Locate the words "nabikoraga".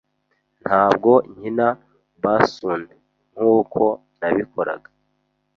4.19-4.89